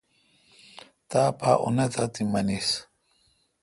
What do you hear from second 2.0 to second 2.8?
آ تی منیس۔